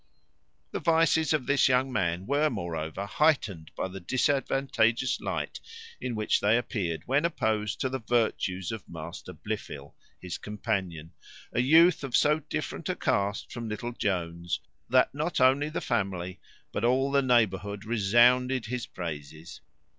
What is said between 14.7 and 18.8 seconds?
that not only the family but all the neighbourhood resounded